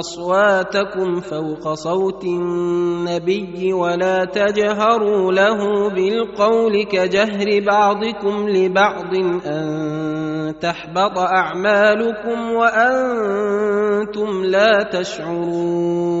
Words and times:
أصواتكم 0.00 1.20
فوق 1.20 1.74
صوت 1.74 2.24
النبي 2.24 3.72
ولا 3.72 4.24
تجهروا 4.24 5.32
له 5.32 5.90
بالقول 5.90 6.84
كجهر 6.84 7.64
بعضكم 7.66 8.48
لبعض 8.48 9.14
أن 9.46 10.54
تحبط 10.60 11.18
أعمالكم 11.18 12.52
وأنتم 12.52 14.44
لا 14.44 14.82
تشعرون 14.92 16.20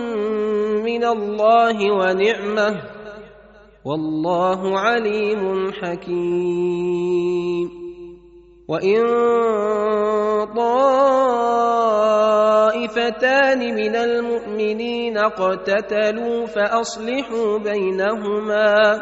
من 0.91 1.03
الله 1.03 1.77
ونعمة 1.91 2.81
والله 3.85 4.79
عليم 4.79 5.71
حكيم. 5.71 7.69
وإن 8.67 9.01
طائفتان 10.55 11.35
من 13.75 13.95
المؤمنين 13.95 15.17
اقتتلوا 15.17 16.45
فأصلحوا 16.45 17.57
بينهما 17.57 19.01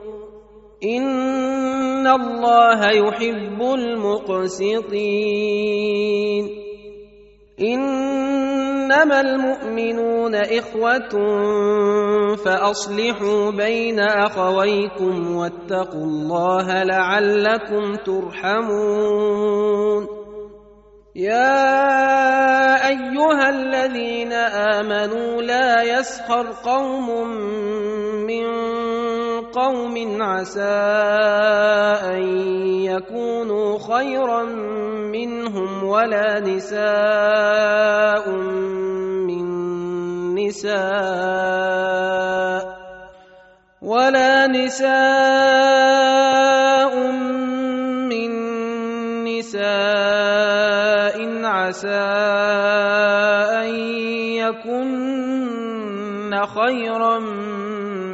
ان 0.83 2.07
الله 2.07 2.89
يحب 2.89 3.61
المقسطين 3.61 5.01
انما 7.61 9.21
المؤمنون 9.21 10.35
اخوه 10.35 11.09
فاصلحوا 12.35 13.51
بين 13.51 13.99
اخويكم 13.99 15.35
واتقوا 15.35 16.03
الله 16.03 16.83
لعلكم 16.83 17.95
ترحمون 18.05 19.41
يا 21.15 22.87
ايها 22.87 23.49
الذين 23.49 24.33
امنوا 24.33 25.41
لا 25.41 25.83
يسخر 25.83 26.47
قوم 26.63 27.09
قوم 29.53 30.21
عسى 30.21 30.61
أن 32.13 32.23
يكونوا 32.87 33.79
خيرا 33.79 34.43
منهم 35.11 35.83
ولا 35.83 36.39
نساء 36.39 38.29
من 39.27 39.45
نساء 40.35 41.91
ولا 43.81 44.47
نساء 44.47 44.91
من 48.07 48.31
نساء 49.23 51.17
عسى 51.45 52.07
أن 53.59 53.75
يكن 54.39 55.11
خيرا 56.45 57.19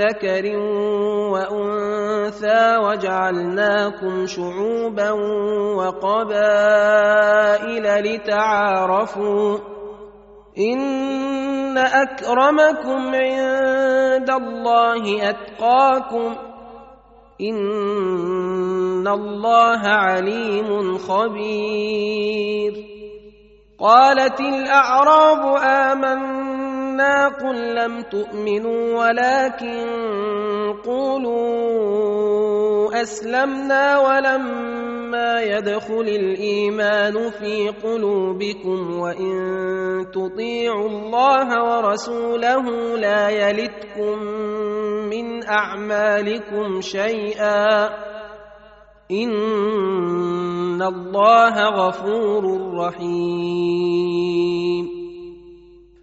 ذكر 0.00 0.56
وأنثى 1.32 2.76
وجعلناكم 2.76 4.26
شعوبا 4.26 5.10
وقبائل 5.76 7.34
لتعارفوا 8.04 9.58
إن 10.58 11.78
أكرمكم 11.78 13.14
عند 13.14 14.30
الله 14.30 15.30
أتقاكم 15.30 16.34
إن 17.40 19.08
الله 19.08 19.80
عليم 19.86 20.98
خبير 20.98 22.72
قالت 23.80 24.40
الأعراب 24.40 25.56
امنا 25.64 26.41
قل 27.28 27.74
لم 27.74 28.02
تؤمنوا 28.02 28.98
ولكن 28.98 29.86
قولوا 30.84 32.22
اسلمنا 33.02 33.98
ولما 33.98 35.40
يدخل 35.42 36.00
الايمان 36.00 37.30
في 37.30 37.68
قلوبكم 37.68 38.98
وان 38.98 40.06
تطيعوا 40.12 40.88
الله 40.88 41.64
ورسوله 41.64 42.96
لا 42.98 43.28
يلتكم 43.28 44.18
من 45.10 45.44
اعمالكم 45.48 46.80
شيئا 46.80 47.90
ان 49.10 50.82
الله 50.82 51.68
غفور 51.68 52.74
رحيم 52.74 54.22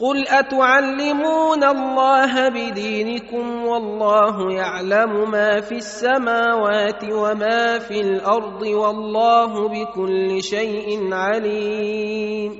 قل 0.00 0.28
اتعلمون 0.28 1.64
الله 1.64 2.48
بدينكم 2.48 3.66
والله 3.66 4.52
يعلم 4.52 5.30
ما 5.30 5.60
في 5.60 5.74
السماوات 5.74 7.02
وما 7.12 7.78
في 7.78 8.00
الأرض 8.00 8.62
والله 8.62 9.68
بكل 9.68 10.42
شيء 10.42 11.14
عليم 11.14 12.52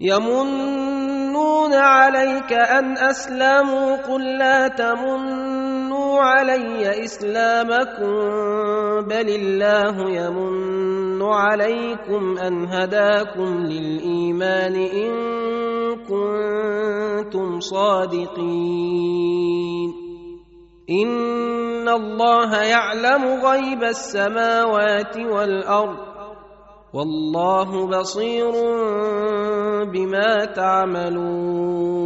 يمنون 0.00 1.72
عليك 1.72 2.52
ان 2.52 2.98
اسلموا 2.98 3.96
قل 3.96 4.38
لا 4.38 4.68
تمنوا 4.68 6.20
علي 6.20 7.04
اسلامكم 7.04 8.14
بل 9.04 9.28
الله 9.28 10.10
يمن 10.10 11.22
عليكم 11.22 12.38
ان 12.38 12.66
هداكم 12.66 13.64
للايمان 13.66 14.74
ان 14.74 15.81
كنتم 15.94 17.60
صادقين. 17.60 18.32
إن 20.90 21.88
الله 21.88 22.62
يعلم 22.62 23.24
غيب 23.24 23.82
السماوات 23.82 25.16
والأرض. 25.16 25.96
والله 26.94 27.86
بصير 27.86 28.52
بما 29.92 30.44
تعملون. 30.44 32.02